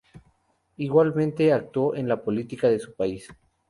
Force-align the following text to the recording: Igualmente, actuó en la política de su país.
Igualmente, 0.77 1.53
actuó 1.53 1.93
en 1.93 2.07
la 2.07 2.23
política 2.23 2.67
de 2.69 2.79
su 2.79 2.95
país. 2.95 3.27